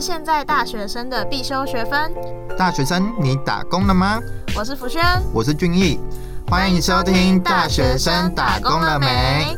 [0.00, 2.12] 现在大学生的必修学分。
[2.56, 4.18] 大学生，你打工了吗？
[4.56, 5.02] 我是福轩，
[5.32, 5.98] 我是俊逸，
[6.48, 9.56] 欢迎收听《大学生打工了没》。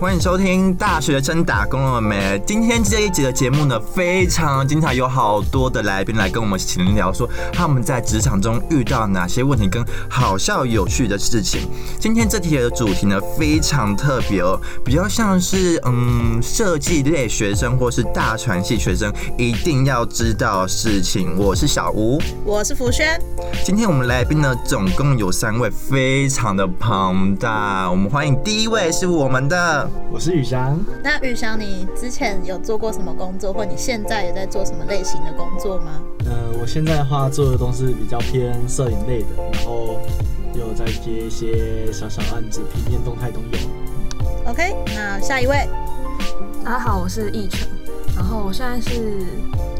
[0.00, 2.38] 欢迎收听《大学生打工了没》。
[2.46, 11.68] 今天这一集的节目呢，非常精彩，有好多的来宾来跟我们闲聊，说他们在职场中遇到哪些问题跟好笑有趣的事情。
[11.98, 21.36] 今天这题的主题呢，非常特别哦，比较像是嗯设计类学生或是大传系学生一定要知道的事情。
[21.36, 23.20] 我是小吴，我是福轩。
[23.62, 27.90] 今天我们来宾呢，总共有三位，非常的庞大。
[27.90, 29.89] 我们欢迎第一位是我们的。
[30.10, 30.78] 我是雨翔。
[31.02, 36.02] 那雨翔，你之前有做过什么工作，或你现在也在做什么类型的工作吗？
[36.26, 40.00] 呃，我现在的话做的都是比较偏摄影类的，然后
[40.54, 44.50] 有在接一些小小案子，平面动态都有。
[44.50, 45.68] OK，那下一位。
[46.64, 47.66] 大家好，我是易成，
[48.14, 49.24] 然后我现在是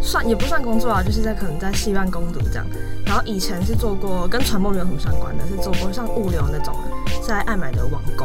[0.00, 2.66] 算也不算工作啊，就是在可能在戏院攻读这样。
[3.04, 8.24] 然后以前是做过跟传播没有什么相关的，是做过像物流那种的，在爱买的网购。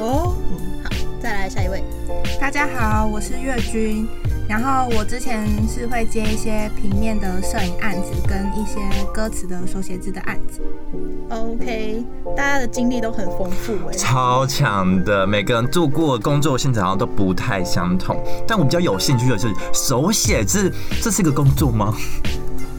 [0.00, 0.34] 哦，
[1.28, 1.84] 再来下一位。
[2.40, 4.08] 大家好，我是月君。
[4.48, 8.80] 然后我之前是会接一些平面的摄影案子，跟一些
[9.12, 10.62] 歌词的手写字的案子。
[11.28, 12.02] OK，
[12.34, 15.26] 大家的经历都很丰富哎，超强的。
[15.26, 18.16] 每个人做过的工作现场好像都不太相同。
[18.46, 21.94] 但我比较有兴趣的是手写字，这是一个工作吗？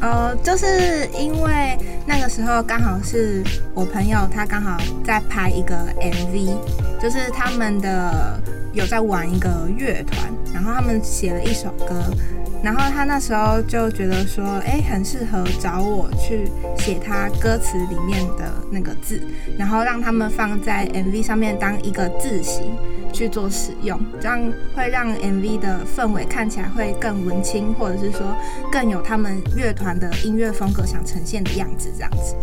[0.01, 1.77] 呃，就是因为
[2.07, 3.43] 那个时候刚好是
[3.75, 6.55] 我朋友，他刚好在拍一个 MV，
[7.01, 8.39] 就是他们的
[8.73, 11.95] 有在玩一个乐团，然后他们写了一首歌，
[12.63, 19.21] 然后他那时候就觉得说，哎，很适合找我去写他歌词里面的那个字，
[19.57, 22.77] 然后让他们放在 MV 上面当一个字形。
[23.11, 24.39] 去做使用，这样
[24.75, 28.21] 会让 MV 的氛围看起来会更文青，或者是说
[28.71, 32.35] 更有他们乐团的音乐风格想呈现的样子，这样子。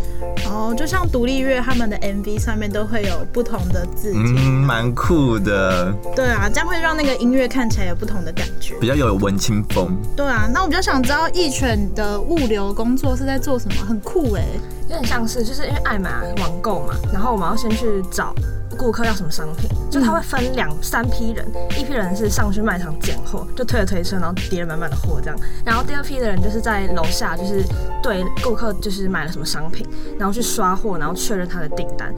[0.45, 5.91] 哦，就像独立乐他们的 MV 上面都会有不同的字嗯，蛮酷的。
[6.15, 9.95] 对啊，这样会让那个音乐看起来有不同的感觉，比较有文青风。
[10.15, 14.43] 对啊，那我比较想知道义犬的物流工作是在做什么，很酷哎，
[14.83, 18.33] 有点像是就是因为爱买网购嘛，然后我们要先去找。
[18.77, 21.45] 顾客要什么商品，就他会分两三批人，
[21.77, 25.39] 一批人是上去卖场拣货，就推着推车，然后叠了满满的货这样。
[25.65, 27.63] 然后第二批的人就是在楼下，就是
[28.03, 29.85] 对顾客就是买了什么商品，
[30.17, 32.13] 然后去刷货，然后确认他的订单。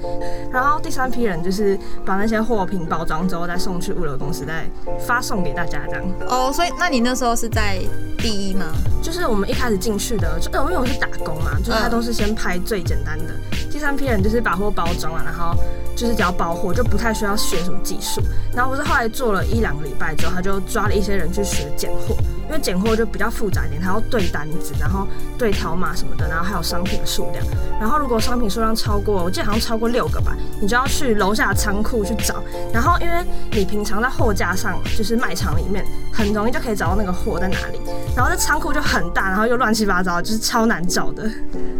[0.52, 6.04] 然后第三批人就是把那些货品包装之后再送去物流公司，再发送给大家这样。
[6.28, 7.80] 哦，所以那你那时候是在
[8.18, 8.66] 第一吗？
[9.02, 13.34] 就是我们一开始进去的，就因为我是打工嘛，就是他都是先拍最简单的。
[13.72, 15.56] 第三批人就是把货包装了，然后。
[15.96, 18.22] 就是只要包货，就不太需要学什么技术。
[18.54, 22.16] 然后我是后来做了一两个礼拜之后，他就抓了一些人去学拣货，
[22.48, 27.46] 因为拣货就比较复杂一点，他要对单子，然后对条码什么的，然后还有商品的数量。
[27.80, 32.44] 然后如果商品数量超过，我记得好像超过六个吧，你就要去楼下仓库去找。
[32.74, 37.80] 然后因为你平常在货架上，就是卖场里面，很容易就可以找到那个货在哪里。
[38.16, 41.30] 然后这仓库就很大，然后又乱七八糟，就是超难找的。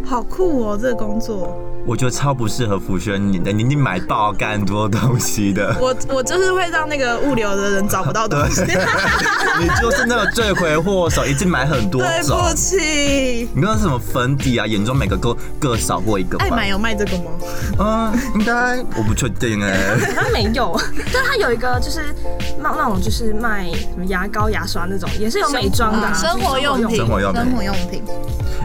[0.06, 1.54] 好酷哦，这个工作。
[1.86, 5.74] 我觉得超不适合福轩你的，你你买爆干多东西的。
[5.80, 8.62] 我我就是会让那个物流的人找不到东西。
[9.58, 13.48] 你就是那个罪魁祸首，一次买很多对不起。
[13.54, 16.38] 你那什么粉底啊、眼妆每个各各少过一个。
[16.38, 17.30] 爱买有卖这个吗？
[17.78, 19.96] 嗯，应该我不确定哎。
[20.14, 20.78] 他没有，
[21.12, 22.14] 但他有一个就是
[22.60, 26.96] 那那种就是卖什么牙膏、牙刷那种，也是有美妆的生活用品。
[26.96, 27.42] 生活用品。
[27.42, 28.02] 生活用品。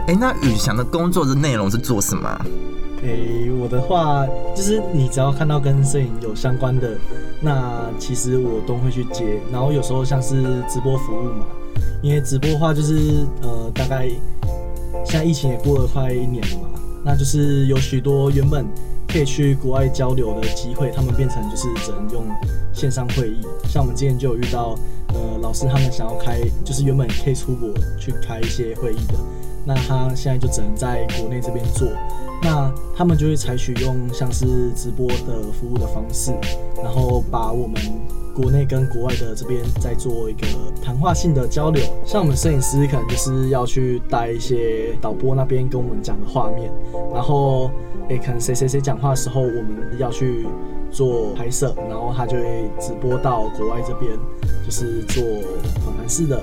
[0.06, 2.38] 哎，那宇翔的工作的内容是做什么？
[3.06, 6.90] 诶，我的话就是你只要看到跟摄影有相关的，
[7.40, 9.38] 那其实我都会去接。
[9.52, 11.46] 然后有时候像是直播服务嘛，
[12.02, 14.08] 因为直播的话就是呃，大概
[15.04, 18.66] 现在疫情也过了快一年了嘛，那就是有许多原本
[19.06, 22.24] 可以去国外交流的机会，他们变成就是只能用
[22.72, 23.38] 线上会议。
[23.68, 24.74] 像我们之前就有遇到
[25.14, 27.68] 呃老师他们想要开，就是原本可以出国
[28.00, 29.14] 去开一些会议的，
[29.64, 31.86] 那他现在就只能在国内这边做。
[32.42, 36.32] 那他们就会采取用像是直播的服务的方式，
[36.82, 37.80] 然后把我们
[38.34, 40.46] 国内跟国外的这边再做一个
[40.82, 41.82] 谈话性的交流。
[42.04, 46.70] 像我们摄影师可能就是要去带一些导播那边跟我们讲的画面，
[47.12, 47.70] 然后
[48.08, 50.46] 诶可能谁谁谁讲话的时候，我们要去
[50.92, 54.12] 做拍摄，然后他就会直播到国外这边，
[54.64, 55.24] 就是做
[55.84, 56.38] 访谈式的，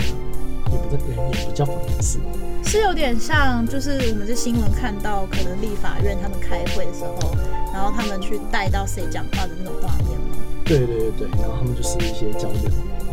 [0.71, 2.19] 也不对也不叫访谈式。
[2.65, 7.35] 是有点像，就是我们在新闻看到，可能立法院他们开会的时候，
[7.73, 10.37] 然后他们去带到谁讲话的那种画面吗？
[10.65, 12.71] 对对对对，然后他们就是一些交流。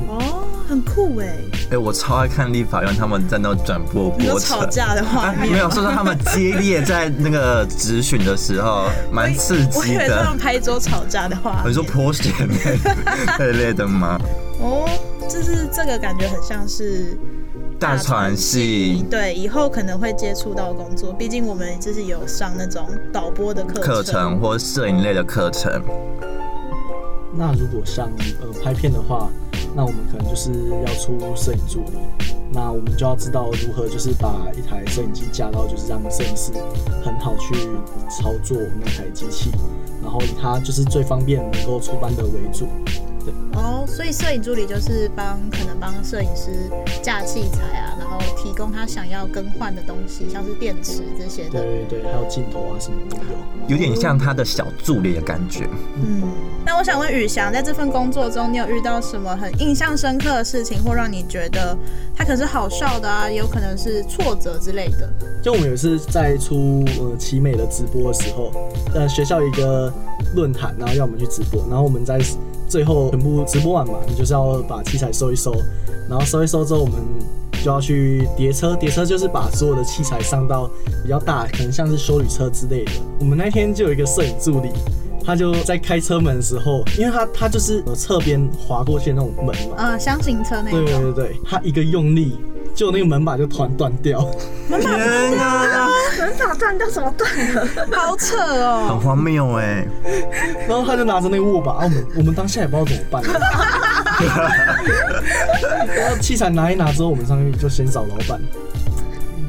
[0.08, 1.26] 哦，很酷哎。
[1.72, 4.66] 哎、我超爱看立法院他们在那转播你说过程吵。
[4.66, 10.38] 架的画啊，没有说到他们激烈在那个质询的时候，蛮刺激我以为他的们。
[10.38, 11.68] 拍桌吵架的画面。
[11.68, 12.32] 你说泼血
[13.04, 14.18] 那那类的吗？
[14.60, 14.88] 哦，
[15.28, 17.18] 就是这个感觉很像是
[17.80, 19.06] 大传系。
[19.10, 25.82] 对，以后可能会接触到工作，毕竟我们就是有上那种导播的课课程或摄影类的课程，
[27.34, 28.10] 那如果像
[28.42, 29.30] 呃拍片的话，
[29.74, 30.52] 那我们可能就是
[30.86, 31.98] 要出摄影助理，
[32.52, 36.52] 那我们就要知道如何就是把一台摄影机架到就是让摄影师
[37.02, 37.54] 很好去
[38.10, 39.50] 操作那台机器，
[40.02, 42.68] 然后以它就是最方便能够出班的为主。
[43.54, 46.70] 哦，所以摄影助理就是帮可能帮摄影师
[47.02, 51.60] 架器材啊，然后提供他想要更换的东西，像是电池这些的。
[51.60, 53.22] 对对对，还有镜头啊什么都有。
[53.68, 55.68] 有点像他的小助理的感觉。
[55.96, 56.22] 嗯，
[56.64, 61.76] 那我想问宇翔，在这份工作中，你有遇到什么很印象深刻的事情，或让你觉得
[62.16, 65.08] 他可是好笑的啊，也有可能是挫折之类的？
[65.42, 68.50] 就我们有一次在出呃奇美的直播的时候，
[68.94, 69.92] 呃学校一个
[70.34, 72.18] 论坛，然后要我们去直播，然后我们在
[72.70, 75.52] 最后全部直播完嘛，你就是要把器材收一收，
[76.08, 76.94] 然后收一收之后，我们
[77.64, 80.70] 就要去叠车，叠车就是把所有的器材上到
[81.02, 82.92] 比较大，可能像是修理车之类的。
[83.18, 84.70] 我们那天就有一个摄影助理。
[85.22, 90.98] 他就在开车门的时候，因为他他就是呃侧边滑过去的那种门嘛，嗯，箱型车那对对。
[90.98, 92.38] 对对，他一个用力，
[92.74, 94.24] 就那个门把就突然断掉。
[94.68, 95.88] 天啊，
[96.18, 97.66] 门把断掉怎么断的？
[97.96, 99.00] 好扯哦很哦！
[99.04, 99.84] 荒谬哎！
[100.68, 103.22] 然后他就拿着那个握把，啊，我们我们当下也不知道怎么办。
[105.96, 108.40] 然后器材拿一拿之后，我们上去就先找老板，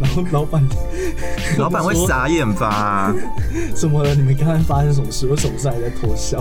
[0.02, 0.64] 然后老板
[1.60, 3.14] 老板会傻眼吧？
[3.76, 5.28] 怎么了，你们刚刚发生什么事？
[5.28, 6.40] 为什么是还在偷笑？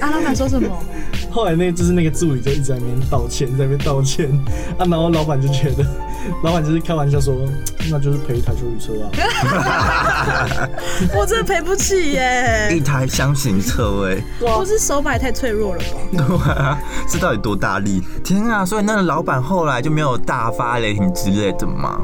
[0.00, 0.68] 啊，老板说什么？
[1.30, 4.28] 后来那就是那个助理就一直在那边道歉，在那边道歉
[4.78, 5.84] 啊，然后老板就觉得，
[6.42, 7.34] 老板就是开玩笑说，
[7.90, 9.08] 那就是赔一台修理车啊。
[11.14, 12.80] 我真的赔不起耶一！
[12.80, 15.86] 台箱型车哎，我是手把也太脆弱了吧？
[16.12, 16.78] 对啊，
[17.08, 18.02] 这到底多大力？
[18.24, 18.64] 天啊！
[18.64, 22.00] 所以那个老板后来就没有大发雷霆之类的吗？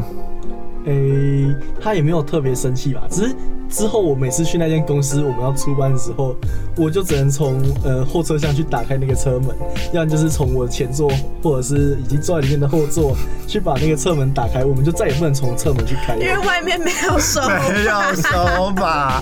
[0.86, 3.34] 诶、他也没有特别生气吧，只是
[3.68, 6.34] 之后我每次去那间公司，我们要出班的时候，
[6.76, 9.48] 我就只能从呃后车厢去打开那个车门，
[9.86, 11.10] 要不然就是从我的前座
[11.42, 13.16] 或者是已经坐在里面的后座
[13.48, 16.38] 去把那个侧门打开，我们就再也不能从侧门去开因为。
[16.46, 17.40] 外面没有手。
[17.48, 19.20] 没有手把，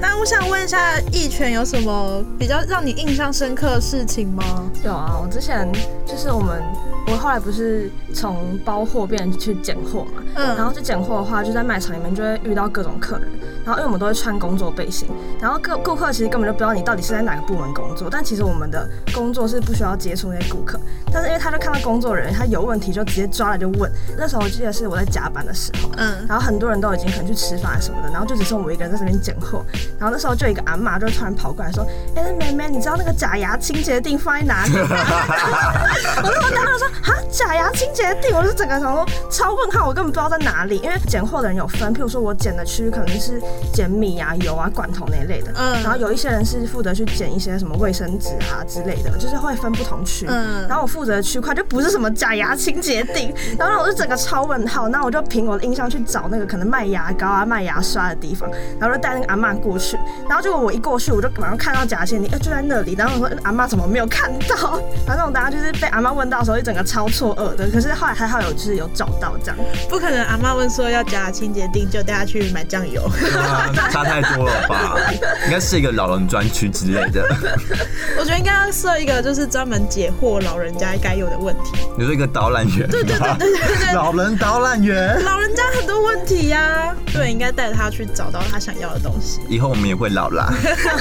[0.00, 4.44] 那我想问一下，义拳有什么比较让你印象深刻的事情吗？
[4.84, 5.66] 有啊，我之前
[6.04, 6.62] 就是我们，
[7.06, 13.28] 我后来不是从包货变成去拣货嘛，嗯然后去拣货的话，就在卖场里面就会遇到各种客人，
[13.64, 15.08] 然后因为我们都会穿工作背心，
[15.40, 20.80] 然后各顾客其实根本就不知道你到底是在哪个部门工作，但其实我们的工作是不需要接触那些顾客，
[21.12, 29.64] 但是因为他就看到工作人员他有问题就直接抓来就问，那时候我记得是我在加班的时候，嗯，然后很多人都已经可能去吃饭什么的，然后就只剩我一个人在这边拣货。
[29.98, 31.84] 然后那时候就有一个阿嬷就突然跑过来说
[32.16, 34.86] ：“哎、那妹妹，你知道那个假牙清洁锭放在哪里吗？”
[36.22, 43.40] 我那时候当时说：“哈，假牙清洁锭！”我就整个想说超问号，我根本不知道在哪里，因为拣货的人有分，譬如说我拣的区域可能是
[43.72, 50.26] 捡米啊、油啊、罐头那一类的，嗯然后有一些人是负责去捡一些什么卫生纸啊之类的，就是会分不同区。
[50.28, 54.88] 嗯然后我负责的区块就不是什么假牙清洁锭， 然后让我就整个超问号。
[54.88, 58.48] 那我就凭我的印象去找那个可能卖牙膏啊、卖牙刷的地方，
[58.78, 59.96] 然后就带那个阿嬷过去。
[60.28, 62.94] 然后结果我一过去，我就马上看到假清洁锭，哎、就在那里。
[62.94, 64.78] 然后我说阿嬷怎么没有看到？
[65.06, 67.68] 然后那种大家就是被阿嬷问到的时候，一整个超错愕的。
[67.70, 69.56] 可是后来还好有就是有找到这样。
[69.88, 73.02] 不可能，阿妈问说要加清洁锭，就带她去买酱油。
[73.36, 74.96] 啊差太多了吧？
[75.46, 77.24] 应该是一个老人专区之类的。
[78.18, 81.72] 我觉得应该要设一个，就是专门解惑老人家该有的问题。
[81.96, 85.22] 你说一个导览员，对对对对对对，老人导览员。
[85.24, 89.40] 老人家很多问题呀、对，应该带他去找到他想要的东西。
[89.48, 90.52] 以后我们也会老啦。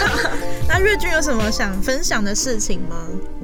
[0.67, 2.95] 那岳君有什么想分享的事情吗？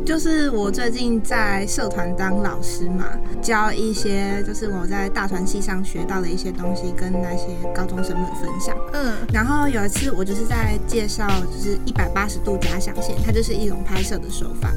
[0.06, 3.06] 就是我最近在社团当老师嘛，
[3.42, 8.76] 教一些就是我在大传系上学到的一些东西，跟那些高中生们分享。
[8.94, 14.72] 嗯然后有一次我就是在介绍就是一百八十度假想线，它就是一种拍摄的手法。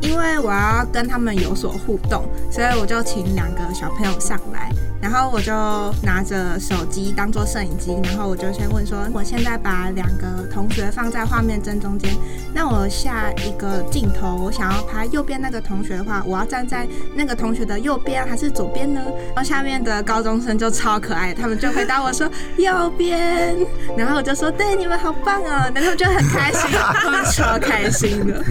[0.00, 4.70] 因为我要跟他们有所互动，所以我就请两个小朋友上来，
[5.04, 5.52] 然后我就
[6.02, 12.10] 拿着手机当做摄影机，然后我就先问说，我现在把两个同学放在画面正中间，
[12.54, 19.02] 那我下一个镜头我想要拍右边那个同学的话，我要站在那个同学的右边还是左边呢？
[19.36, 23.54] 然后下面的高中生就超可爱，他们就回答我说右边，
[23.98, 28.42] 然后我就说对，你们好棒哦，然后就很开心，他 们超开心的。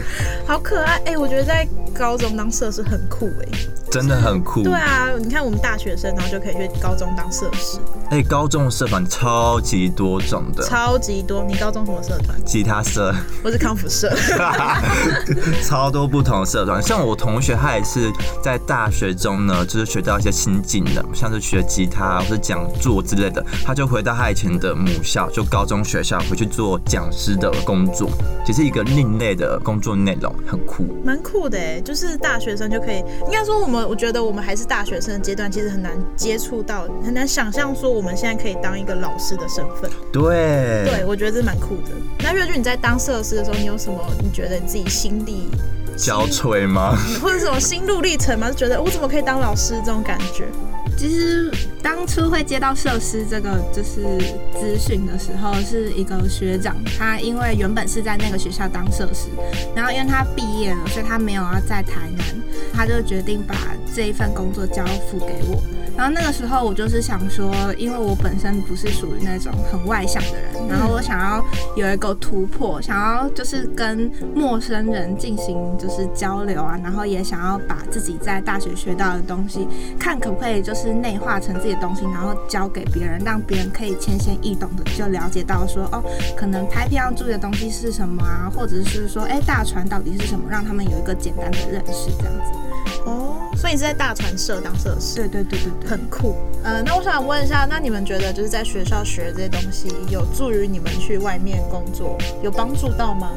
[0.46, 1.68] 好可爱哎、我觉得在
[1.98, 4.62] 高中当摄是很酷哎、真的很酷。
[4.62, 11.44] 对啊，你看我们大学生，然后就可以去高中当社师，哎、高中的社团超级多种的，超级多。
[11.44, 12.38] 你高中什么社团？
[12.44, 14.12] 吉他社，我是康复社。
[15.64, 16.84] 超多不同的社团。
[16.84, 18.12] 像我同学，他也是
[18.44, 28.10] 在大学中呢，就是学到一些新技能，像是学吉他或者讲座之类的，他就回到他以前的母校，就高中学校回去做讲师的工作，
[28.46, 30.86] 只是一个另类的工作内容，很酷。
[31.06, 39.90] 蛮酷的哎，就是大学生就可以，应该说我们，我觉得我们还是大学生阶段，其实很难接触到，很难想象说我们现在可以当一个老师的身份。
[40.12, 41.92] 对，对，我觉得这蛮酷的。
[42.20, 45.50] 那月俊，你在当设施的时候，你有什么你觉得你自己心里
[45.98, 46.98] 焦脆吗？
[47.22, 48.50] 或者什么心路历程吗？
[48.50, 50.46] 就觉得我怎么可以当老师这种感觉？
[50.96, 54.04] 其实当初会接到设施这个就是
[54.54, 59.28] 资讯的时候，是一个学长，他因为原本是在那个学校当设施，
[59.76, 62.26] 然后因为他毕业了，所以他没有要在台南，
[62.72, 63.56] 他就决定把
[63.94, 65.62] 这一份工作交付给我。
[66.04, 71.42] 然后那个时候我就是想说，因为我本身不是属于那种很外向的人，然后我想要
[71.78, 79.66] 有一个突破，想要就是跟陌生人进行就是交流啊，然后也想要把自己在大学学到的东西，
[79.98, 86.04] 看可不可以就是内化成自己的东西，然后教给别人，让别人可以浅显易懂的就了解到说，哦，
[86.36, 92.60] 可能拍片要注意的东西是什么啊，或者是说，哎，大船到底是什么，让他们有一个简单的认识，这样子。
[93.06, 95.90] 哦，所以你是在大传社当社师，对对对对对。
[95.90, 96.36] 很酷。
[96.64, 103.32] 呃，那我想问一下，那你们觉得就是在学校学这些东西，有助于你们去外面工作，有帮助到吗？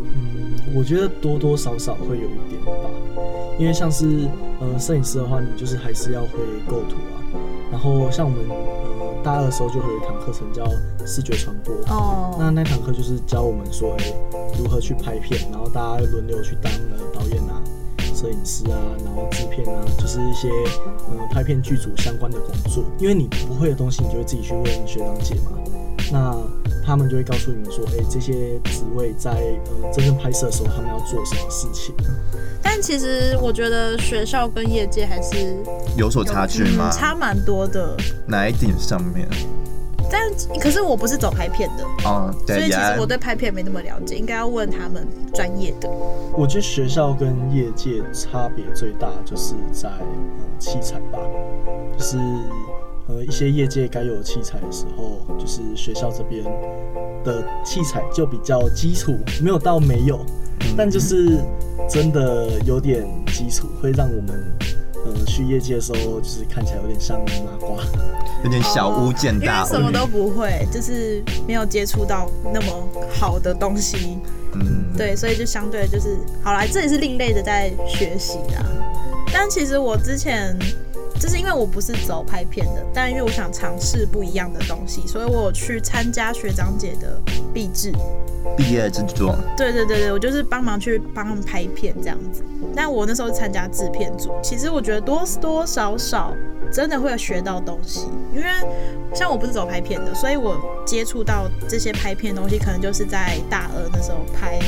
[0.00, 2.72] 嗯，我觉得多多少少会有一点吧，
[3.58, 4.28] 因为像是
[4.60, 6.28] 呃摄影师的话，你就是还是要会
[6.68, 7.18] 构图啊，
[7.70, 10.64] 然后像我们呃大二的时候就会有一堂课程叫
[11.06, 14.12] 视觉传播，哦，那那堂课就是教我们说，哎、
[14.58, 17.51] 如何去拍片，然后大家轮流去当呃导演啊、
[18.22, 20.48] 摄影师啊，然后制片啊，就是一些
[21.10, 22.84] 呃拍片剧组相关的工作。
[23.00, 25.50] 因为你不会的东西，你就会自己去问学长姐嘛。
[26.12, 26.36] 那
[26.86, 31.92] 他们就会告诉你们说，哎、这些职位在呃真正拍摄的时候，他们要做什么事情。
[32.62, 35.56] 但其实我觉得学校跟业界还是
[35.96, 36.90] 有所差距吗？
[36.92, 37.96] 嗯差蛮多的。
[38.24, 39.26] 哪一点上面？
[40.12, 45.88] 但可是我不是走拍片的，哦，所以其实我对拍片没那么了解，应该要问他们专业的。
[46.36, 51.18] 我觉得学校跟业界差别最大就是在呃器材吧，
[51.96, 52.18] 就是
[53.08, 56.44] 呃一些业界该有的器材的时候，就是学校这边
[57.24, 60.20] 的器材就比较基础，没有到没有，
[60.76, 61.38] 但就是
[61.88, 64.66] 真的有点基础，会让我们呃
[65.24, 67.82] 去业界的时候，就是看起来有点像麻瓜。
[68.44, 69.68] 有点小巫见因为大巫。
[69.68, 74.18] 什么都不会，就是没有接触到那么好的东西，
[74.54, 78.66] 嗯，对，所以就相对就是好啦，这也是另类的在学习啦。
[79.32, 80.58] 但其实我之前
[81.20, 87.16] 就是因为我不是走拍片的，但因为我想尝试不一样的东西，所以我有去参加学长姐的
[87.54, 87.92] 毕制。
[88.56, 92.42] 毕业制作，对对对对，我就是帮忙去帮他们拍片这样子。
[92.74, 96.34] 但我那时候参加制片组，其实我觉得多多少少
[96.70, 98.48] 真的会有学到东西，因为
[99.14, 100.56] 像我不是走拍片的，所以我
[100.86, 104.58] 接触到这些拍片的东西，可能就是在大二那时候拍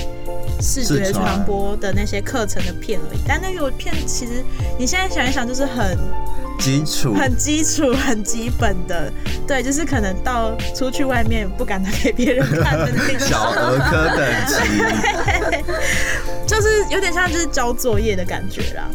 [0.61, 3.19] 视觉传播的那些课程的片而已。
[3.27, 4.45] 但那个片其实
[4.79, 5.97] 你现在想一想，就是很
[6.65, 9.13] 基础很基础、很基本的，
[9.47, 13.29] 对，就是可能到出去外面不敢拿给别人看的那种。
[13.29, 14.25] 小儿科等
[15.61, 15.69] 级，
[16.49, 18.89] 就是有点像就是交作业的感觉啦。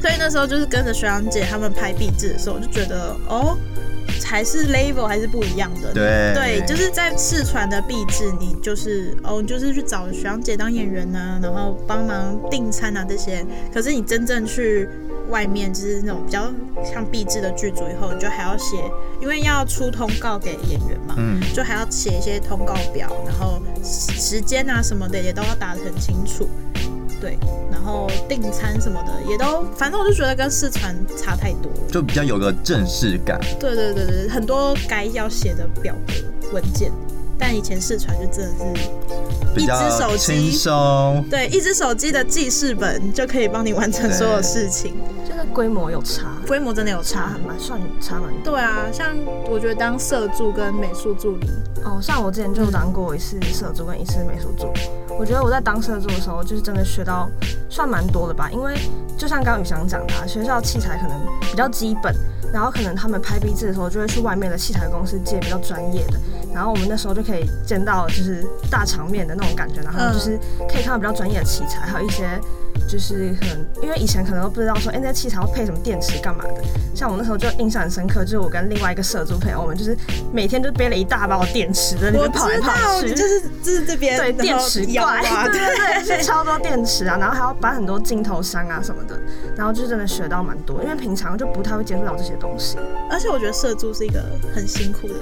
[0.00, 3.58] 所以那时候就是跟着学长姐他们拍壁纸的时候，我就觉得哦，
[4.24, 5.92] 还是 level 还是不一样的。
[5.92, 13.44] 对对，就是在视传的壁纸，你就是哦，你就是去找学长姐当演员啊、然后帮忙订餐啊这些。
[13.70, 14.88] 可是你真正去
[15.30, 16.52] 外面，就是那种比较
[16.84, 18.76] 像壁纸的剧组以后，你就还要写，
[19.20, 26.48] 因为要出通告给演员嘛，嗯，就还要写一些通告表，然后时时间啊什么的也都要打得很清楚，
[27.20, 27.38] 对，
[27.70, 31.90] 然后订餐什么的也都，反正我就觉得跟四川差太多了。
[31.90, 33.40] 就比较有个正式感。
[33.58, 36.90] 对对对对，很多该要写的表格文件，
[37.40, 38.66] 但以前试传就真的
[39.56, 44.94] 是一只手机轻松，对一只手机的记事本就可以帮你完成所有事情，
[45.26, 48.52] 就是规模有差，规模真的有差差很蛮算差蛮多。
[48.52, 49.16] 对啊，像
[49.50, 51.48] 我觉得当社助跟美术助理，
[51.84, 54.80] 哦，像我之前就当过一次社助跟一次美术助理，
[55.20, 57.28] 我觉得我在当社助的时候，就是真的学到
[57.68, 58.50] 算蛮多的吧。
[58.50, 58.74] 因为
[59.18, 62.16] 就像刚刚宇翔讲的、啊，学校器材可能比较基本，
[62.54, 66.18] 然后可能他们拍壁纸的时候就会去外面的器材公司借比较专业的，
[66.54, 72.40] 然后我们那时候就可以见到就是大场面的那种感觉，然后就是可以看到比较专业的器材，还有一些
[72.88, 76.62] 就是可能因为以前可能都不知道说，哎、那器材要配什么电池干嘛的。
[76.94, 79.96] 像我那时候就印象很深刻，就是我跟另外一个社猪朋友，我们就是
[80.32, 89.18] 每天就背了一大包电池在那我边跑来跑，去，就是就是这边对电池怪，对对 对，是超多电池啊，然后还要搬很多镜头箱啊什么的，
[89.56, 92.76] 然后就真的学到蛮多，因为平常就不太会接触到这些东西。
[93.10, 94.22] 而且我觉得社助是一个
[94.54, 95.14] 很辛苦的。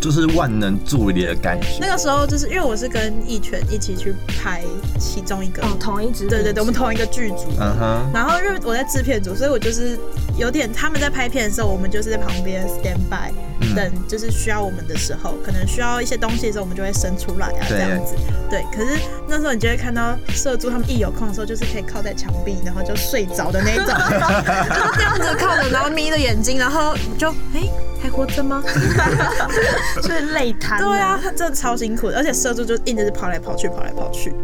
[0.00, 1.78] 就是万能助理的感觉。
[1.80, 4.62] 那个时候就是因为我是跟一拳一起去拍
[4.98, 7.46] 其中一个，哦，同一支，对对对，我们同一个剧组。
[7.58, 9.98] 嗯哼，然后因为我在制片组，所以我就是
[10.36, 13.30] 有点他们在拍片的时候，我们就是在旁边 stand by
[13.60, 18.14] 嗯等，就是需要我们的时候，可能需要一些东西的时候，我们就会伸出来啊，对这样子。
[18.48, 23.86] 对，可是那时候你就会看到社猪他们一有空的时候，就是可以靠在墙壁，然后就睡着的那种，
[24.74, 27.68] 就这样子靠着，然后眯着眼睛，然后就哎、
[28.02, 28.62] 还活着吗？
[30.02, 30.78] 就是累瘫。
[30.80, 34.34] 对啊，，他真的超辛苦的，而且社助就一直是跑来跑去，跑来跑去。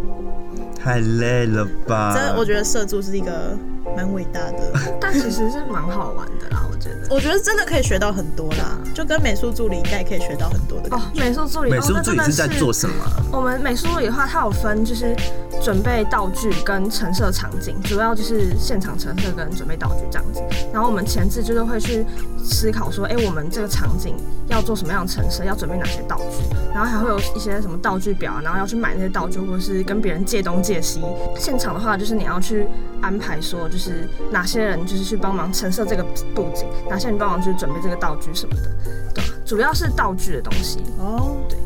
[0.78, 2.14] 太累了吧？
[2.14, 3.56] 真的，我觉得社助是一个
[3.96, 4.72] 蛮伟大的。
[5.00, 7.06] 但其实是蛮好玩的啦，我觉得。
[7.08, 13.10] 我觉得真的可以学到很多啦，就跟美术助理应该也可以学到很多的哦。，美术助理，美术哦那真的助理是在做什么啊？
[13.32, 15.16] 我们美术助理的话，它有分就是
[15.62, 20.42] 准备道具跟陈设场景，主要就是现场陈设跟准备道具这样子。
[20.72, 22.04] 然后我们前置就是会去
[22.44, 24.16] 思考说，哎、我们这个场景
[24.48, 31.00] 要做什么样的陈设，要准备哪些道具，然后还会有一些什么道具表啊，然后要去买那些道具，或者是跟别人借东借西。
[31.38, 32.66] 现场的话，就是你要去
[33.00, 33.85] 安排说，就是
[34.30, 38.70] 哪些人就是去帮忙陈设这个布景，哪些人帮忙去准备这个道具什么的，
[39.14, 39.24] 对？
[39.44, 40.80] 主要是道具的东西。
[40.98, 41.58] 哦，对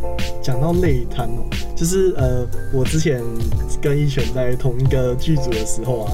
[0.43, 1.45] 讲到累瘫哦，
[1.77, 3.23] 就是呃，我之前
[3.81, 6.13] 跟一璇在同一个剧组的时候啊，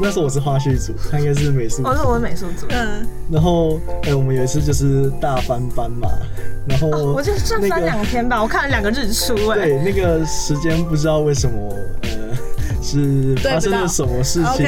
[0.00, 2.66] 那时候我是花絮组，他应该是美术组我，是我是美术组。
[2.70, 6.08] 嗯，然后哎，我们有一次就是大翻班嘛，
[6.68, 11.97] 然后、哦我就这翻两天吧，我看了两个日出哎、对那个时间不知道为什么呃
[12.88, 14.66] 是发生了什么事情？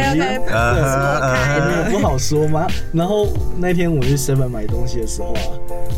[0.49, 2.67] 呃我也不好说吗。
[2.93, 3.29] 然后
[3.59, 5.41] 那天我去 Seven 买东西的时候啊，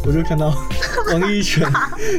[0.04, 0.52] 我就看到
[1.12, 1.70] 王一泉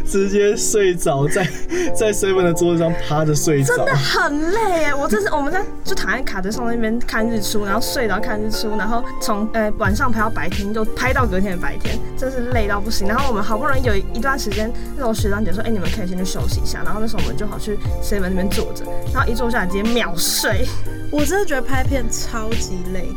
[0.06, 1.44] 直接睡着在
[1.96, 3.76] 在 Seven 的桌子上趴着睡着。
[3.76, 4.96] 真的很累哎！
[4.96, 13.08] 我这是我们在就躺在卡车上那边看日出，然后睡着看日出，然后从呃晚上拍到白天，就拍到隔天的白天，真是累到不行。
[13.08, 16.82] 然后我们好不容易有一段时间，那时候学长姐说，哎、你们可以先去休息一下。
[16.84, 20.66] 然后那时候我们就好去 seven 那边坐着，然后一坐下来直接秒睡。
[21.12, 23.08] 我真的觉得拍片超级累，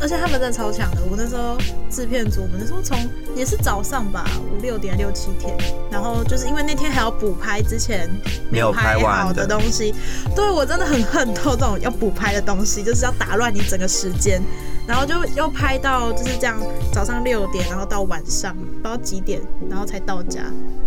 [0.00, 1.02] 而且他们真的超强的。
[1.10, 1.56] 我那时候
[1.90, 2.98] 制片组，我们那时候从
[3.34, 5.56] 也是早上吧，五六点六七点，
[5.90, 8.08] 然后就是因为那天还要补拍之前
[8.50, 9.94] 没有拍完好的东西，
[10.34, 14.42] 对我真的很恨透这种要补拍的东西，就是要打乱你整个时间，
[14.86, 16.58] 然后就又拍到就是这样，
[16.92, 20.40] 早上六点，然后到晚上不知道几点，然后才到家，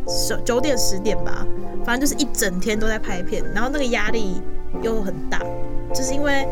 [0.07, 1.45] 十九点十点吧，
[1.85, 4.41] 反正就是一整天都在拍片，然后那个压力
[4.81, 5.39] 又很大，
[5.93, 6.47] 就是因为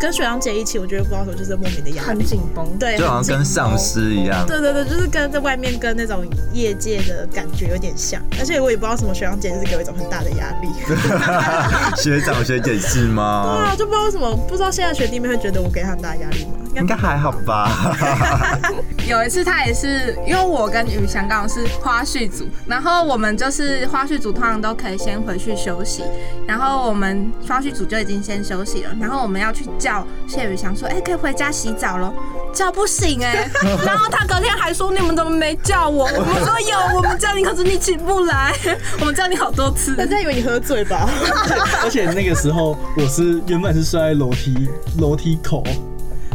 [0.00, 4.46] 跟学长姐一起，我觉得不知道为什么就是莫名的压力很，紧绷，对，就好像跟丧尸一样。
[4.46, 10.68] 对对对，就是跟在外面跟那种业界的感觉有点像，而且我也不知道什么学长姐就是给我一种很大的压力。
[12.00, 13.68] 学长学姐是吗对？
[13.68, 16.52] 啊，就不知道为什么，不知道现在学弟妹会觉得我给他很大压力吗？
[16.76, 17.94] 应该还好吧。
[19.08, 26.04] 有一次他也是，因为我跟雨翔刚好是花絮组，然后我们就是花絮组通常都可以先回去休息，
[26.46, 32.12] 然后我们花絮组就已经先休息了，然后我们要去叫谢宇翔说，哎、可以回家洗澡了。
[32.52, 33.48] 叫不醒哎、
[33.86, 36.04] 然后他隔天还说你们怎么没叫我？
[36.04, 38.52] 我们说有，我们叫你，可是你起不来，
[39.00, 39.94] 我们叫你好多次。
[39.96, 41.08] 人家以为你喝醉吧？
[41.82, 45.62] 而且那个时候我是原本是睡在楼梯楼梯口，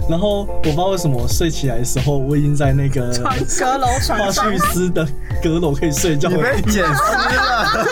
[0.10, 3.08] 然后我不知道为什么睡起来的时候，我已经在那个
[3.60, 5.08] 阁楼花床上絮司的
[5.42, 6.44] 阁楼可以睡觉你了。
[6.54, 7.02] 被捡尸
[7.36, 7.88] 了？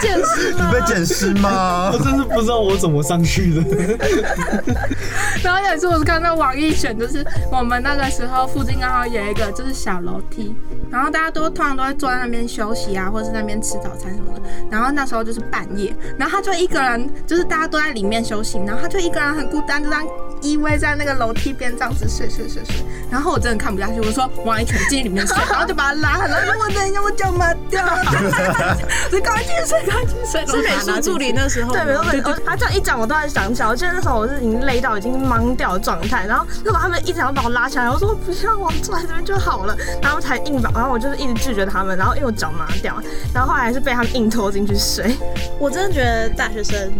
[0.00, 1.98] 见识你被捡尸吗 我？
[1.98, 3.62] 真是不知道我怎么上去的。
[5.42, 10.54] 然后有一次我是看到网易选，就是我们那个时候附近刚好有一个就是小楼梯，
[10.90, 14.42] 然后大家都通常都会坐在那边休息啊，或者是那边吃早餐什么的。
[14.70, 20.06] 然后那时候就是半夜，然后他就一个人，就是大家都在里面休息，然后他就一个人很孤单，就这样
[20.42, 22.84] 依偎在那个楼梯边这样子睡睡睡睡。
[23.10, 28.04] 然后我真的看不下去，我说王一全进里面睡，然后就把他拉，然后说我等一下我脚麻掉了，
[29.10, 30.46] 就赶快进去睡，赶快进去睡。
[30.46, 32.34] 是美术助理那时候，对，没错没错。
[32.44, 43.00] 他这样一讲，我突然想起来，我记得那时候我是已经累到已经懵掉的状态，然后如果他们一直要把我拉起来，我说不要，我坐在这边就好了，然后才硬把，然后我就是一直拒绝他们，然后因为我脚麻掉，
[43.32, 45.16] 然后后来还是被他们硬拖进去睡。
[45.58, 46.92] 我真的觉得大学生，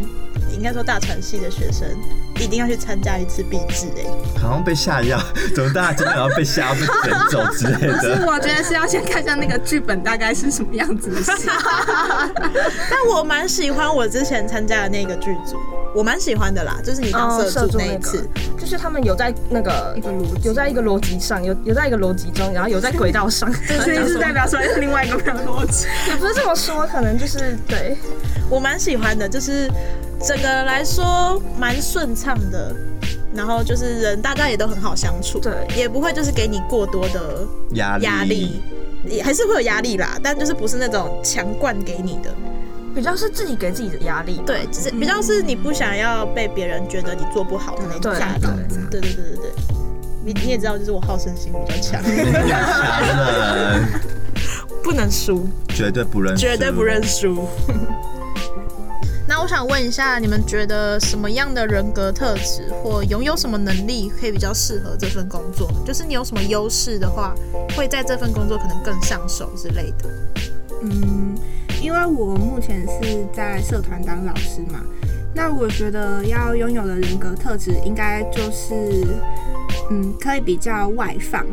[0.53, 1.89] 应该说大传系的学生，
[2.37, 4.05] 一定要去参加一次毕制哎。
[4.41, 5.19] 好像被下药，
[5.55, 8.27] 怎么大家真的要被下药被卷走之类是的？
[8.29, 11.49] 我觉得是要先看一下那个剧本大概是什么样子的戏。
[12.91, 15.57] 但我蛮喜欢我之前参加的那个剧组，
[15.95, 23.53] 我蛮喜欢的啦，就是你当哦社助那那一次个，，就是他们有在那个一个逻辑有在一个逻辑上，有有在一个逻辑中，然后有在轨道上，
[23.85, 25.87] 所以是代表说另外一个没有逻辑。
[26.09, 27.97] 也不是这么说，可能就是对，
[28.51, 29.71] 我蛮喜欢的，就是
[30.21, 32.75] 整个来说蛮顺畅的，
[33.35, 35.53] 然后就是人大家也都很好相处，对。
[35.77, 38.05] 也不会就是给你过多的压力。
[38.05, 38.63] 压力，
[39.05, 42.35] 也还是会有压力啦，但就是不是那种强灌给你的，
[42.95, 44.41] 比较是自己给自己的压力。
[44.47, 48.43] 对，只是比较是你不想要被别人觉得你做不好的那种对压力，
[48.91, 49.51] 对对对对对，
[50.25, 53.85] 你你也知道，就是我好胜心比较强， 强人
[54.85, 57.49] 不能输，绝对不认输，绝对不认输。
[59.27, 65.79] 那我想问一下，你们觉得什么样的人格特质或拥有什么能力可以比较适合这份工作呢？
[65.85, 67.35] 就是你有什么优势的话，
[67.75, 70.11] 会在这份工作可能更上手之类的。
[70.83, 71.35] 嗯，
[71.85, 74.81] 因为我目前是在社团当老师嘛，
[75.35, 78.75] 那我觉得要拥有的人格特质，应该就是，
[79.91, 81.45] 嗯，可以比较外放，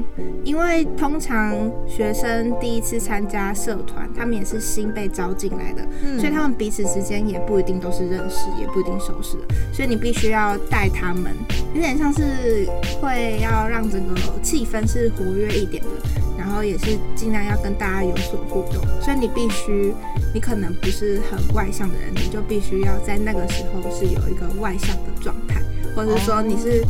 [0.46, 1.54] 因为通常
[1.86, 6.18] 学生第一次参加社团，他们也是新被招进来的，嗯。
[6.18, 11.36] 所以他们彼此之间也不一定都是认识，也不一定熟识的，所以你必须要带他们，
[11.74, 12.66] 有点像是
[13.02, 16.21] 会要让整个气氛是活跃一点的，然
[16.52, 19.96] 然后也是尽量要跟大家有所互动，所以你必须，
[20.34, 25.62] 你可能不是很外向的人，你就必须要在那个时候是有一个外向的状态，
[25.96, 26.86] 或者说你是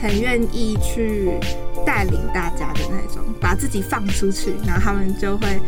[0.00, 1.28] 很愿意去
[1.84, 5.60] 带领大家的那种，把自己放出去，然后他们就会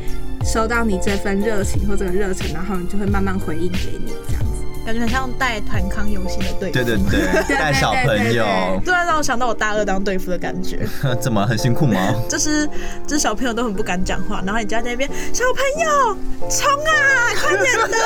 [0.44, 4.42] 收到你这份热情或这个热忱，然后你就会慢慢回应给你这样。
[4.84, 6.72] 感觉很像带团康游戏的队服。
[6.72, 8.44] 对对对， 带小朋友，
[8.84, 10.80] 突然，让我想到我大二当队服的感觉，
[11.20, 12.14] 怎么很辛苦吗？
[12.28, 12.66] 就是
[13.06, 16.16] 就是小朋友都很不敢讲话，然后你就在那边小朋友
[16.50, 17.96] 冲啊，快点得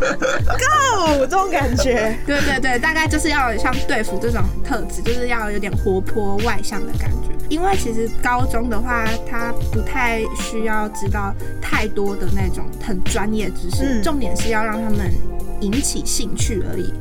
[0.00, 2.16] 分，Go 这种感觉。
[2.26, 7.34] 对对对，大概就是要像队服这种特质，就是要有点活泼外向的感觉。
[7.50, 15.12] 因为其实高中的话，他不太需要知道太多的那种很专业知识，嗯重点是要让他们
[15.60, 16.92] 引起兴趣而已。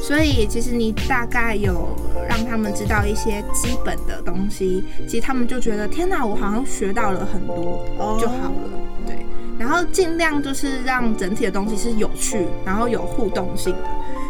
[0.00, 1.96] 所以其实你大概有
[2.28, 8.18] 让他们知道一些基本的东西，其实他们就觉得天哪，我好像学到了很多哦。
[8.20, 8.70] 就好了。
[9.06, 9.24] 对，
[9.58, 13.84] 然后尽量就是让整体的东西是有趣，然后有互动性的。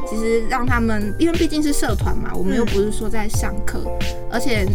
[0.06, 3.80] 其实让他们，因为毕竟是社团嘛，我们又不是说在上课，
[4.30, 4.66] 而且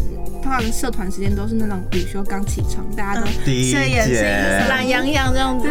[0.42, 5.68] 通常社团时间都是那种午休刚起床，大家都第一睡眼惺节忪懒洋洋这样子，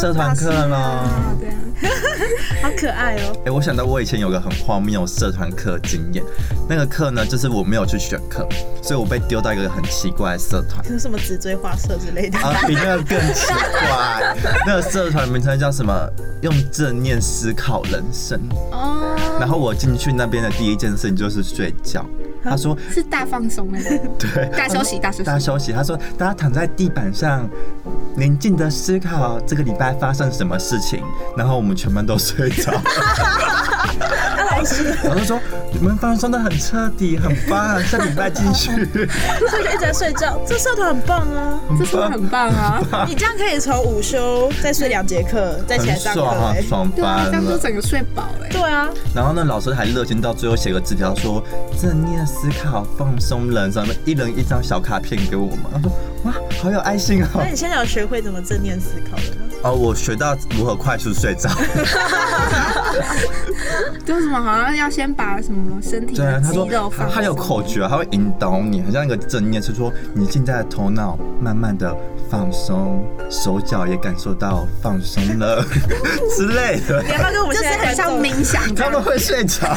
[0.00, 1.54] 社团课咯啊对啊，
[2.62, 3.36] 好可爱哦。
[3.46, 6.24] 哎、我想到我以前有个很荒谬社团课经验，
[6.68, 8.46] 那个课呢，就是我没有去选课，
[8.82, 10.84] 所以我被丢到一个很奇怪的社团。
[10.84, 12.38] 是什么纸锥画社之类的？
[12.38, 14.36] 啊，比那个更奇怪。
[14.66, 16.08] 那个社团名称叫什么？
[16.42, 18.40] 用正念思考人生。
[18.72, 22.04] 哦，然后我进去那边的第一件事情就是睡觉。
[22.42, 23.80] 他说是大放松哎，
[24.18, 25.72] 对，大休息，大休息，大休息。
[25.72, 27.48] 他说大家躺在地板上，
[28.16, 31.02] 宁静的思考这个礼拜发生什么事情。
[31.36, 32.72] 然后我们全班都睡着。
[34.50, 35.40] 老师，老师说
[35.72, 38.70] 你们放松的很彻底，很棒，下礼拜继续。
[39.50, 40.40] 所以就一直在睡觉。
[40.46, 41.58] 这社团很棒啊！
[41.78, 42.80] 这社团很棒啊？
[43.08, 46.62] 你这样可以从午休再睡两节课，再起来上课、爽啊欸，。
[46.62, 47.50] 爽对啊，这翻了。
[47.50, 48.48] 样就整个睡饱哎。
[48.50, 51.42] 对啊，然后呢，老师还热情到最后写个纸条说
[51.80, 55.58] 正念思考、放松人生，一人一张小卡片给我们。
[55.72, 55.90] 他 说
[56.24, 57.44] 哇，好有爱心哦那。
[57.46, 59.42] 你现在有学会怎么正念思考了吗？
[59.64, 61.48] 哦，我学到如何快速睡着。
[64.06, 71.94] 就是什么好像要先把什么身体对啊，的肌他说肉放松，他他有口诀啊，他会引导你，很像一个正念，是说你现在的头脑慢慢的
[72.30, 75.62] 放松，手脚也感受到放松了
[76.34, 77.02] 之类的。
[77.02, 79.02] 你要不要跟我们就是现在很像冥想他们。
[79.02, 79.74] 会睡着，他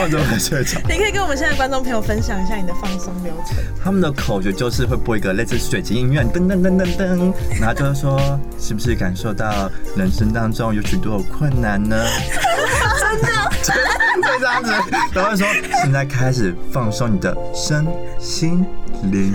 [0.00, 0.80] 们怎么会睡着？
[0.88, 3.58] 你可以跟我们现在观众朋友分享一下你的放松流程。
[3.84, 7.30] 他们的口诀就是会播一个类似水晶音乐，噔噔噔噔噔，
[7.60, 8.18] 然后就是说，
[8.58, 12.06] 是不是感受到人生当中有许多的困难呢？
[13.62, 13.74] 真
[14.20, 14.72] 的， 会这样子，
[15.14, 15.46] 然后说
[15.82, 17.86] 现在开始放松你的身
[18.20, 18.64] 心
[19.10, 19.32] 灵。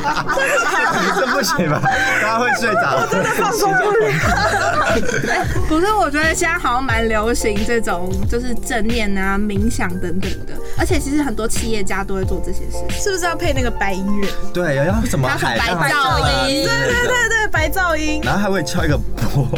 [1.18, 1.80] 这不行吧？
[2.22, 2.96] 大家会睡着。
[3.00, 4.06] 我真的放松不了。
[5.68, 13.00] 不是，我觉得现在好像蛮流行这种，就是正念啊、冥想等等的，而且其实很多企业家都会做这些事情。
[13.00, 14.28] 是不是要配那个白音乐？
[14.52, 19.48] 对，要什么还有什么海白噪音之类的对对对，白噪音，然后还会敲一个钵，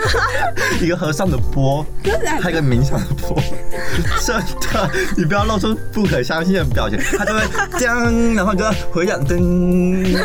[0.80, 1.84] 一个和尚的钵，
[2.40, 3.40] 还有一个冥想的钵，
[4.24, 4.36] 真
[4.72, 7.40] 的，你不要露出不可相信的表情，他就会
[7.78, 10.20] 这样，然后就要回想噔，因为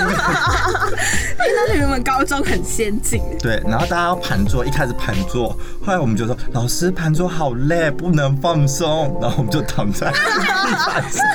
[1.56, 5.50] 那是你们高中很先进，对，然后大家要盘坐，一开始盘坐，
[5.84, 10.18] 后来我们就说老师盘坐好累，不能放松，然后我们就躺在地
[10.86, 11.26] 板上，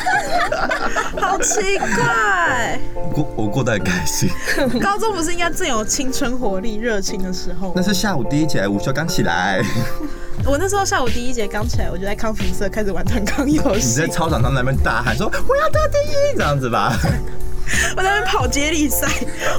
[1.18, 2.78] 好奇怪。
[2.94, 4.28] 我过我过得很开心。
[4.80, 7.82] 高中不是应该正有青春活力、热情的时候那？
[7.86, 9.62] 是下午第一节，午休刚起来，
[10.44, 16.92] 我那时候下午第一节刚起来，我就在康复社开始玩弹康游戏你在，操场上那边大喊说我要得第一，这样子吧。
[17.96, 19.08] 我在那边跑接力赛，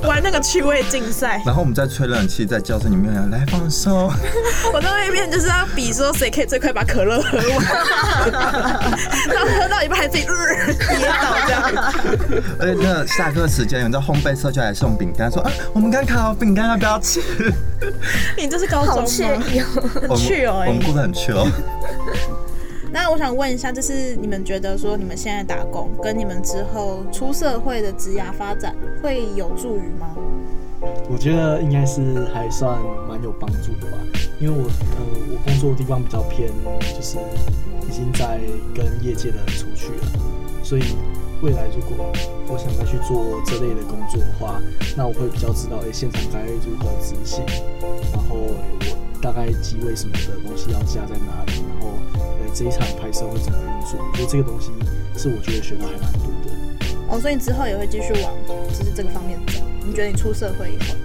[0.04, 1.42] 玩那个趣味竞赛。
[1.46, 4.12] 然后我们在吹冷气，在教室里面来放松。
[4.74, 7.48] 我在那边就是要比说谁可以最快把可乐喝完，
[9.28, 11.62] 然后喝到一半还自己、呃、跌倒这样。
[12.60, 17.22] 而且那个下课时间，有在烘焙社就来送饼干，说啊，我们刚烤好饼干，要不要吃？
[18.38, 19.06] 你这是高中好吗？
[19.08, 19.66] 惬意哦。
[20.08, 21.48] 很趣哦、欸我们过得很 chill。
[22.92, 30.16] 那我想问一下，就是你们觉得说你们现在打工跟你们之后出社会的职涯发展会有助于吗？
[31.10, 33.98] 我觉得应该是还算蛮有帮助的吧，
[34.40, 36.50] 因为我呃我工作的地方比较偏，
[36.96, 37.18] 就是
[37.88, 38.40] 已经在
[38.76, 40.84] 跟业界的人出去了，所以
[41.42, 42.06] 未来如果
[42.48, 44.62] 我想再去做这类的工作的话，
[44.96, 47.44] 那我会比较知道诶、现场该如何执行，
[48.14, 51.64] 然后诶我大概机位什么的东西要加在哪里，
[52.54, 54.72] 这一场拍摄会怎么运作，我觉得这个东西
[55.16, 56.52] 是我觉得学到还蛮多的。
[57.10, 58.34] 哦，所以你之后也会继续往
[58.70, 59.62] 就是这个方面走？
[59.86, 60.96] 你觉得你出社会以后，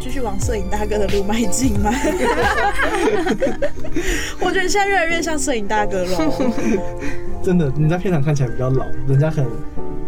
[0.00, 1.90] 继续往摄影大哥的路迈进吗？
[4.40, 6.18] 我觉得你现在越来越像摄影大哥了。
[7.42, 9.50] 真的，你在片场看起来比较老，人家可能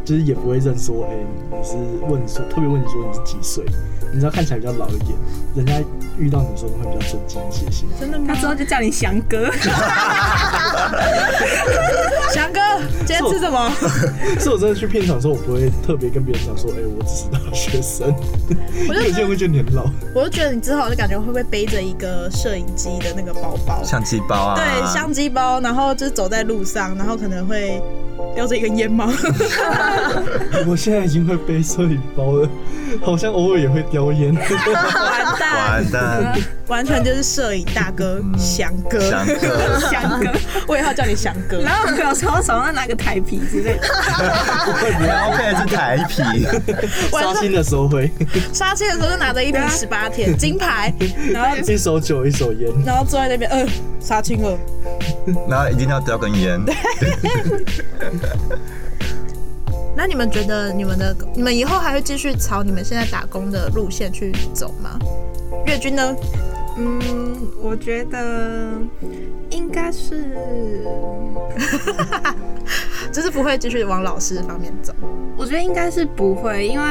[0.05, 1.17] 就是也不会认说，哎、
[1.51, 1.75] 你是
[2.07, 3.65] 问说特别问你说你是几岁，
[4.13, 5.17] 你知道看起来比较老一点，
[5.55, 5.75] 人家
[6.19, 7.87] 遇到你的时候会比较震惊一些些。
[7.99, 8.35] 真的吗他？
[8.41, 9.51] 之后就叫你翔哥。
[12.33, 12.61] 翔哥，
[13.07, 13.71] 今天吃什么？
[14.39, 18.15] 是我真的去片场的时候，我不会特别跟别人讲说，哎、我只是大学生，
[18.89, 19.85] 我就有些人会觉得你很老。
[20.15, 23.83] 我就觉得你之后就感觉会不会背着一个摄影机的那个包包？
[23.83, 27.83] 相机包啊，对，相机包，然后就是走在路上，然后可能会
[28.35, 29.13] 叼着一根烟吗？
[30.67, 32.49] 我现在已经会背摄影包了，
[33.03, 34.35] 好像偶尔也会叼烟。
[34.35, 34.45] 完
[35.53, 40.31] 蛋，完蛋，完全就是摄影大哥翔哥，翔哥，翔哥，
[40.67, 41.61] 我以后叫你翔哥。
[41.61, 43.89] 然后有时候手上拿个台皮之类的，
[44.99, 46.47] 标配的是台皮，
[47.13, 48.11] 杀青的时候会，
[48.53, 50.93] 杀青的时候就拿着一瓶十八天金牌，
[51.33, 52.71] 然后 一手酒一手烟。
[52.85, 53.69] 然后坐在那边，嗯、
[54.01, 54.59] 杀青了。
[55.49, 56.61] 然后一定要叼根烟。
[60.01, 64.99] 那你们觉得你们的你们以后还会继续朝你们现在打工的路线去走吗？
[65.67, 66.17] 月军呢？
[66.79, 68.71] 嗯，我觉得
[69.51, 70.87] 应该是，
[73.13, 74.95] 就是不会继续往老师方面走。
[75.37, 76.87] 我觉得应该是不会，因为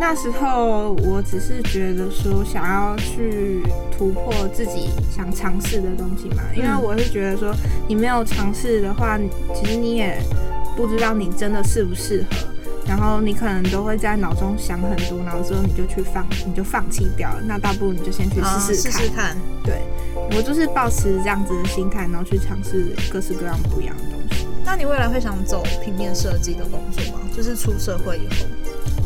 [0.00, 3.62] 那时候我只是觉得说想要去
[3.94, 7.54] 突破自己想尝试的东西嘛，因为我是觉得说
[7.86, 9.18] 你没有尝试的话，
[9.54, 10.18] 其实你也
[10.74, 12.53] 不知道你真的适不适合。
[12.86, 17.42] 然后你可能都会在脑中想很多，然后之后你就去放，你就放弃掉了。
[17.46, 19.00] 那倒不如你就先去啊试试看。
[19.00, 19.36] 试试看。
[19.62, 19.82] 对，
[20.36, 24.46] 我就是抱持这样子的心态，然后去尝试各式各样不一样的东西。
[24.64, 27.20] 那你未来会想走平面设计的工作吗？
[27.34, 28.46] 就是出社会以后。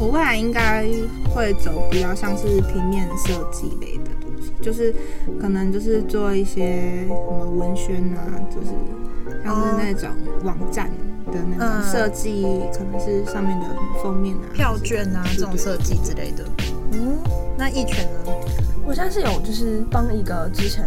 [0.00, 0.86] 我未来应该
[1.34, 4.94] 会走比较像是平面设计类的东西，就是
[5.40, 8.68] 可能就是做一些什么文宣啊，就是
[9.42, 10.10] 像是那种
[10.44, 10.88] 网站
[11.30, 13.66] 的那嗯种设计，可能是上面的
[14.02, 16.44] 封面啊、票券啊这种设计之类的。
[16.92, 17.18] 嗯，
[17.56, 18.32] 那一拳呢？
[18.86, 20.84] 我现在是有就是帮一个之前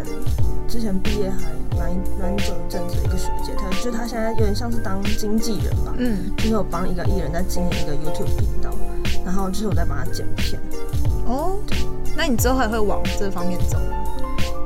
[0.68, 8.72] 之前毕业还蛮蛮久一阵子的一个学姐，她就是她现在有点像是当经纪人吧，嗯，就是有帮一个艺人在经营一个 YouTube 频道，
[9.24, 10.60] 然后就是我在帮他剪片。
[11.28, 11.60] 哦，
[12.18, 13.98] 那你之后还会往这方面走吗？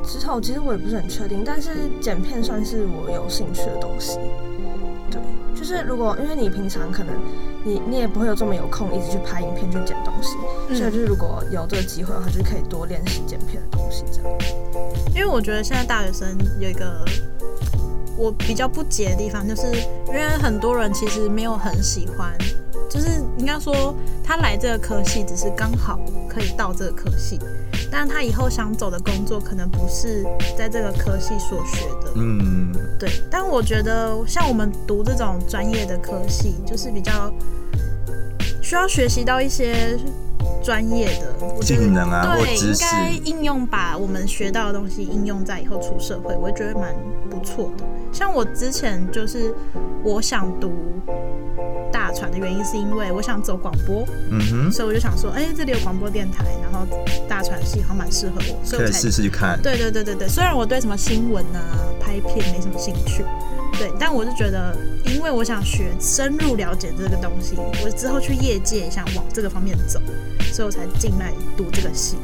[0.02, 4.18] 之后其实我也不是很确定，但是剪片算是我有兴趣的东西。
[5.66, 7.14] 对，就是如果因为你平常可能
[7.64, 10.36] 你你也不会有这么有空一直去拍影片去剪东西，
[10.68, 14.38] 嗯所以就是如果有这个机会的话，就是可以多练习剪片的东西这样。
[15.14, 17.04] 因为我觉得现在大学生有一个
[18.16, 19.66] 我比较不解的地方，就是
[20.08, 22.32] 因为很多人其实没有很喜欢，
[22.96, 27.38] 就是应该说他来这个科系只是刚好可以到这个科系，
[27.92, 30.24] 但他以后想走的工作可能不是
[30.56, 32.12] 在这个科系所学的。
[32.14, 37.30] 嗯，对，但我觉得像我们读这种专业的科系，就是比较
[38.62, 39.98] 需要学习到一些
[40.64, 46.94] 专业的技能啊或对，知识应该应用把我们学到的东西应用在以后出社会，我觉得蛮
[47.28, 47.84] 不错的。
[48.10, 49.54] 像我之前就是
[50.02, 50.72] 我想读
[51.54, 51.55] 大
[52.16, 56.86] 传的原因，是因为我想走广播，嗯哼，所以我就想说，哎、这里有广播电台，然后
[57.28, 59.60] 大传系好像蛮适合我，所以可以我才试试去看。
[59.62, 61.60] 对对对对对，虽然我对什么新闻啊、
[62.00, 63.24] 拍片没什么兴趣，
[63.78, 64.74] 对，但我是觉得，
[65.04, 70.00] 因为我想学深入了解这个东西，我之后去业界也想往这个方面走，
[70.52, 72.16] 所以我才进来读这个系。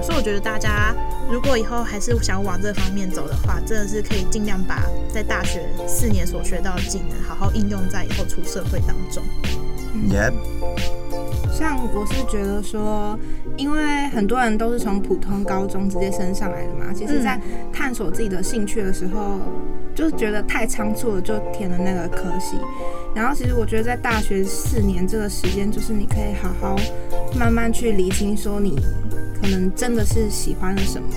[0.00, 0.94] 对所以我觉得大家
[1.30, 4.82] 如果以后还是想往这方面走的话，真的是可以尽量把
[5.12, 9.22] 在大学四年所学到的技能，好好应用在以后出社会当中。
[10.08, 10.32] Yep，
[11.52, 13.18] 像我是觉得说，
[13.56, 17.40] 因为很多人都是从普通高中直接升上来的嘛，其实，在
[17.72, 19.38] 探索自己的兴趣的时候，
[19.94, 22.56] 就是觉得太仓促了，就填了那个科系。
[23.14, 26.76] 然后，其实我觉得在大学四年这个时间，就是你可以好好
[27.36, 28.76] 慢慢去理清，说你
[29.40, 31.08] 可能真的是喜欢了什么，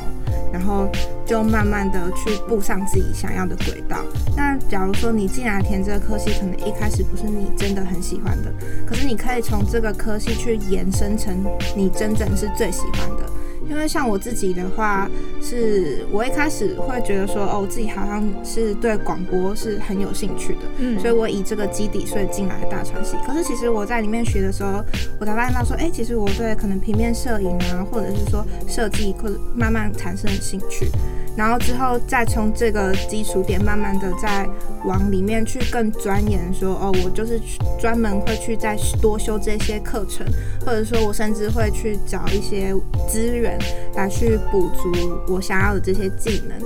[0.51, 0.87] 然后
[1.25, 3.97] 就慢慢的去步上自己想要的轨道。
[4.35, 8.53] 那假如说你进来填这个科系，可能一开始不是你真的很喜欢的，
[8.85, 11.43] 可是你可以从这个科系去延伸成
[11.75, 13.29] 你真正是最喜欢的。
[13.73, 15.09] 因为像我自己的话，
[15.41, 23.17] 是我一开始会觉得说，哦，我自己好像是对广播是很有兴趣的，嗯所以我以这个基底，所以进来大传系。
[23.25, 24.83] 可是其实我在里面学的时候，
[25.19, 30.87] 我才发现到说，哎、其实我对可能平面摄影啊，或者是说设计，或者慢慢产生了兴趣。
[31.35, 34.47] 然后之后再从这个基础点，慢慢的再
[34.85, 40.25] 往里面去更钻研说，哦，我就是去专门会去再多修这些课程，
[40.65, 42.73] 或者说我甚至会去找一些
[43.07, 43.57] 资源
[43.95, 44.91] 来去补足
[45.27, 46.57] 我想要的这些技能。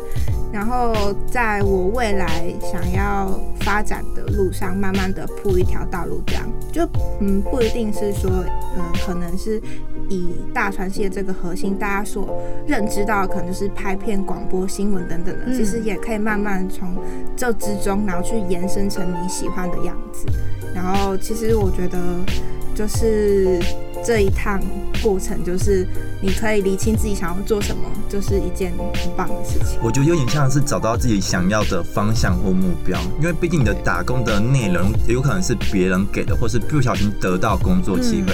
[0.51, 6.87] 然后在我未来想要发展的路上，慢慢的铺一条道路，这样就
[7.19, 8.31] 嗯不一定是说，
[8.77, 9.61] 嗯、可能是
[10.09, 16.95] 以大传系的这个核心，大家所认知到的可能就是拍片、广播、新闻等等的，嗯其实也可以慢慢从
[17.35, 20.25] 这之中，然后去延伸成你喜欢的样子。
[20.73, 21.97] 然后其实我觉得
[22.75, 23.59] 就是
[24.05, 24.61] 这一趟
[25.01, 25.87] 过程，就是
[26.21, 29.79] 你可以理清自己想要做什么，就是一件很棒的事情。
[29.81, 38.33] 我觉得有点像是找到自己想要的方向或目标，因为毕竟你的打工的内容有可能是别人给的，或是不小心得到工作机会。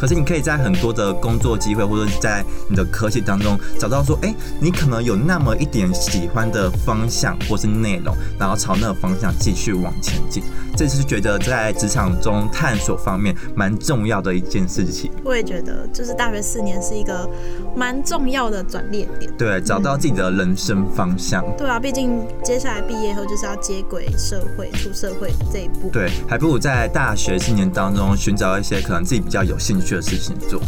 [0.00, 10.42] 可是你可以在很多的工作机会，或者是在你的科技当中找到说，哎、你可能有那么一点喜欢的方向或是内容，然后朝那个方向继续往前进。
[10.76, 15.10] 这是觉得在职场中探索方面蛮重要的一件事情。
[15.22, 17.28] 我也觉得，就是大学四年是一个
[17.76, 19.30] 蛮重要的转捩点。
[19.36, 21.44] 对，找到自己的人生方向。
[21.58, 25.90] 对啊，毕竟接下来毕业后就是要接轨社会、出社会这一步。
[25.92, 30.60] 对，还不如在大学四年当中寻找一些可能自己比较有兴趣的事情做。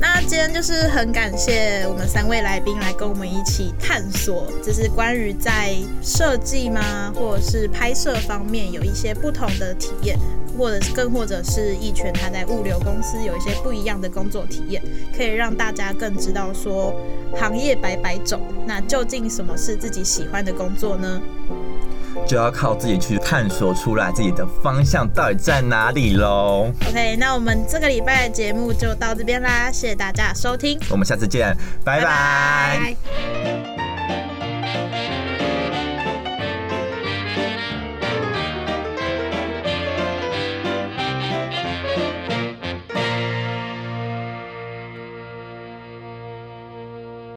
[0.00, 10.18] 那今天就是很感谢我们三位来宾来跟我们一起探索，就是关于在设计吗，或者是拍摄方面有一些不同的体验，
[10.58, 14.82] 或者是更或者是一拳他在物流公司有一些不一样的工作体验，
[15.16, 16.92] 可以让大家更知道说
[17.34, 21.22] 行业百百种，那究竟什么是自己喜欢的工作呢？
[22.26, 26.70] 就要靠自己去探索出来自己的方向到底在哪里喽。
[26.88, 30.78] OK，那我们这个礼拜的节目就到这边啦，谢谢大家收听。
[30.90, 32.96] 我们下次见，拜拜拜
[33.44, 33.53] 拜